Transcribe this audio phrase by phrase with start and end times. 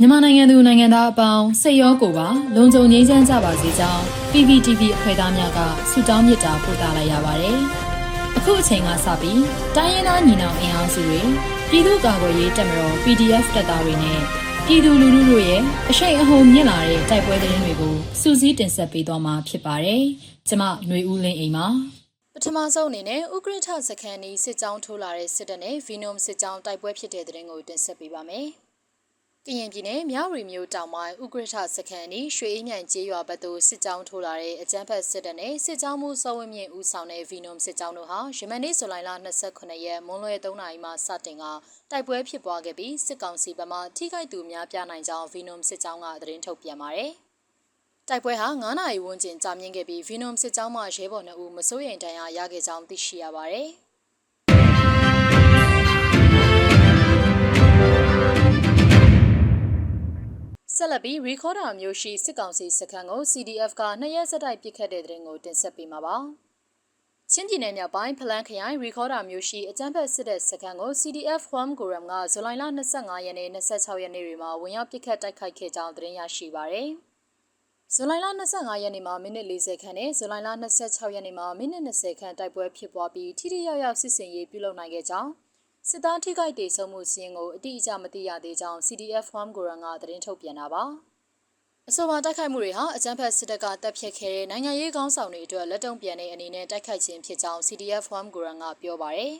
[0.00, 5.58] မြန်မာနိုင်ငံသူနိုင်ငံသားအပေါင်းစိတ်ရောကိုယ်ပါလုံခြုံငြိမ်းချမ်းကြပါစေကြောင်း PPTV အဖွဲ့သားများက
[5.90, 7.58] ဆုတောင်းမေတ္တာပို့သလိုက်ရပါတယ်။
[8.36, 9.40] အခုအချိန်ကစပြီး
[9.76, 11.20] တိုင်းရင်းသားညီနောင်အင်အားစုတွေ
[11.70, 14.20] ပြည်သူ့ကာကွယ်ရေးတပ်မတော် PDF တပ်သားတွေနဲ့
[14.66, 15.60] ပြည်သူလူထုတို့ရဲ့
[15.90, 20.02] အရှိန်အဟုန်မြင့်လာတဲ့တိုက်ပွဲသတင်းတွေကိုစူးစီးတင်ဆက်ပေးသွားမှာဖြစ်ပါတယ်။
[20.48, 21.66] ကျွန်မຫນွေဦးလင်းအိမ်ပါ
[22.34, 28.48] ပထမဆုံးအနေနဲ့ဥက္ကဋ္ဌစခန်းနီးစစ်ကြောင်းထိုးလာတဲ့စစ်တပ်နဲ့ဗီနုံစစ်ကြောင်းတိုက်ပွဲဖြစ်တဲ့တဲ့ရင်ကိုတင်ဆက်ပေးပါမယ်။
[29.48, 39.10] ကရင်ပြည်နယ်မြဝတီမြို့တောင်ပိုင်းဥက္ကဋ္ဌစခန်းနီရွှေအေးမြိုင်ကျေးရွာဘက်သို့စစ်ကြောင်းထိုးလာတဲ့အကြမ်းဖက်စစ်တပ်နဲ့စစ်ကြောင်းမှုစောဝင်းမြင့်ဦးဆောင်တဲ့ဗီနုံစစ်ကြောင်းတို့ဟာယမန်နေ့ဇူလိုင်လ
[39.46, 41.44] 29ရက်မွန်းလွဲ3နာရီမှစတင်က
[41.90, 47.12] တိုက်ပွဲဖြစ်ပွားခဲ့ပြီးစစ်ကောင်စီဘက်မှထိခိုက်သူများပြနိုင်ကြောင်းဗီနုံစစ်ကြောင်းကသတင်းထုတ်ပြန်ပါတယ်။
[48.08, 53.70] တိုက်ပွဲဟာ9နာရီဝန်းကျင်ကြာမြင့်ခဲ့ပြီးဗီနုံစစ်ကြောင်းမှရဲဘော်2ဦးမစိုးရိမ်တန်ရာရခဲ့ကြောင်းသိရှိရပါတယ်။
[60.84, 66.16] ဆက်လက်ပြီး recorder မျိုးရှိစစ်ကောင်စီစခန်းကို CDF ကနှစ်ရက်ဆက်တိုက်ပစ်ခတ်တဲ့တဲ့ရင်ကိုတင်ဆက်ပေးမှာပါ။
[67.32, 76.90] ချင်းပြည်နယ်မြောက်ပိုင်းဖလန်းခရိုင် recorder မျိုးရှိအကြမ်းဖက်စစ်တပ်စခန်းကို CDF Farm Goram ကဇူလိုင်လ25ရက်နေ့26ရက်နေ့တွေမှာဝင်ရောက်ပစ်ခတ်တိုက်ခိုက်ခဲ့ကြောင်းသတင်းရရှိပါရယ်။
[77.94, 80.48] ဇူလိုင်လ25ရက်နေ့မှာမိနစ်40ခန့်နဲ့ဇူလိုင်လ
[80.82, 85.30] 26ရက်နေ့မှာမိနစ်20ခန့်တိုက်ပွဲဖြစ်ပွားပြီးထိထိရောက်ရောက်စစ်စင်ရေးပြုလုပ်နိုင်ခဲ့ကြောင်း
[85.90, 90.82] စစ်သားထိခိုက်ဒေဆုံးမှုစီးရင်ကိုအတိအကျမသိရသေးကြောင်း CDF Farm Goran ကသတင်းထုတ်ပြန်တာပါ
[91.88, 99.34] အဆိုပါတိုက်ခိုက်မှုတွေဟာအကြမ်းဖက်စစ်တပ်ကတပ်ဖြတ်ခဲ့တဲ့နိုင်ငံရေးခေါင်းဆောင်တွေအတွက်လက်တုံ့ပြန်တဲ့အနေနဲ့တိုက်ခိုက်ခြင်းဖြစ်ကြောင်း CDF Farm Goran ကပြောပါရယ်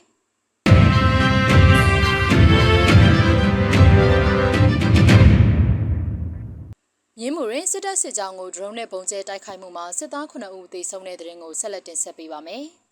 [7.19, 12.65] မြင်းမူရင်းစစ်တပ်စစ်ကြောင်းကို drone နဲ့ပုံကျဲတိုက်ခိုက်မှုမှာစစ်သား9ဦးသေဆုံးတဲ့တဲ့ရင်ကိုဆက်လက်တင်ဆက်ပေးပါမယ်။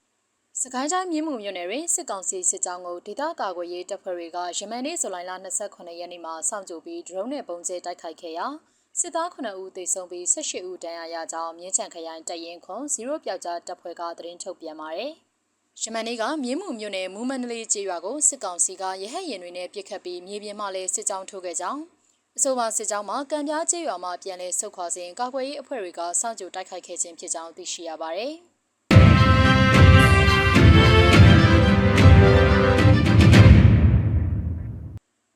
[0.65, 8.47] စကိုင်းတိုင်းမြင်းမှုမြို့နယ်တွင်စစ်ကောင်စီစစ်ကြောင်းကိုဒေသကာကွယ်ရေးတပ်ဖွဲ့တွေကယမန်နေ့ဇူလိုင်လ28ရက်နေ့မှာစောင့်ကြိုပြီးဒရုန်းနဲ့ပုံကျဲတိုက်ခိုက်ခဲ့ရာ
[8.99, 15.11] စစ်သား9ဦးသေဆုံးပြီး18ဦးဒဏ်ရာရကြောင်းမြင်းချံခရိုင်တရင်ခွန်0ပျောက်ကြားတပ်ဖွဲ့ကသတင်းထုတ်ပြန်ပါတယ်။
[15.81, 21.81] ယမန်နေ့ကမြင်းမှုမြို့နယ်မူမန္တလေးကျေးရွာကိုစစ်ကောင်စီကရဟတ်ရင်တွေနဲ့ပစ်ခတ်ပြီးမြေပြင်မှလည်းစစ်ကြောင်းထိုးခဲ့ကြောင်း
[22.37, 28.35] အဆိုပါစစ်ကြောင်းမှာကံပြားကျေးရွာမှာပြန်လည်ဆုတ်ခွာစဉ်ကာကွယ်ရေးအဖွဲ့တွေကစောင့်ကြိုတိုက်ခိုက်ခဲ့ခြင်းဖြစ်ကြောင်းသိရှိရပါတယ်။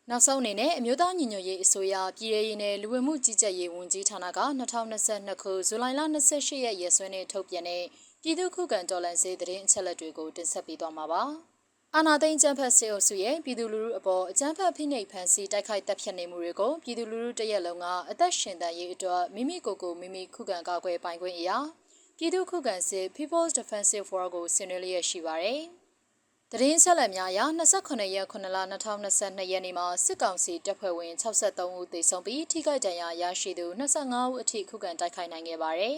[0.09, 4.39] နောက်ဆုံးအနေနဲ့အမျိုးသားညီညွတ်ရေးအစိုးရပြည်ထောင်ရေးနဲ့လူဝင်မှုကြီးကြပ်ရေးဝန်ကြီးဌာနက
[4.89, 7.83] 2022ခုဇူလိုင်လ28ရက်ရက်စွဲနဲ့ထုတ်ပြန်တဲ့
[8.21, 11.23] ပြည်သူ့ခုခံတော်လှန်ရေးသတင်းအချက်အလက်တွေကိုတင်ဆက်ပေးသွားမှာပါ။
[11.95, 21.57] အာနာသိန်းကျန်းဖက်စေအုပ်စုရဲ့ပြည်သူလူထုအပေါ်အကြမ်းဖက်ဖိနှိပ်ဖန်ဆီးတိုက်ခိုက်တပ်ဖြတ်နေမှုတွေကိုပြည်သူလူထုတရက်လုံးကအသက်ရှင်တန်ရေးအတွက်မိမိကိုယ်ကိုမိမိခုခံကာကွယ်ပိုင်ခွင့်အရာ
[22.17, 25.61] ပြည်သူ့ခုခံစစ် People's Defensive War ကိုဆင်နွှဲလျက်ရှိပါတယ်။
[26.53, 27.39] သတင်းဆက်လက်များအရ
[27.75, 35.97] 28ရက်9လ2022ရက်နေ့မှာစစ်ကောင်စီတပ်ဖွဲ့ဝင်63ဦးသေဆုံးပြီးထိခိုက်ဒဏ်ရာရရှိသူ25ဦးအထိခုခံတိုက်ခိုက်နိုင်ခဲ့ပါတယ်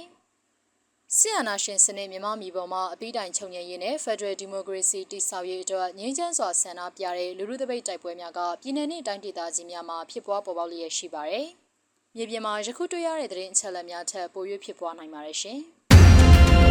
[1.15, 11.47] ။ဆီယနာရှင်စနစ်မြန်မာပြည်ပေါ်မှာအပိတိုင်ချုပ်ငြိမ်းရေးနဲ့ Federal Democracy တည်ဆောက်ရေးအတွက်ငြိမ်းချမ်းစွာဆန္ဒပြတဲ့လူလူသပိတ်တိုက်ပွဲများကပြည်내နဲ့တိုင်းဒေသကြီးများမှာဖြစ်ပွားပေါ်ပေါက်လျက်ရှိပါတယ်။
[12.15, 15.59] မြေပြင်မှာယခုတွေ့ရတဲ့သတင်းအချက်အလက်များထက်ပို၍ဖြစ်ပွားနိုင်ပါတယ်ရှင်။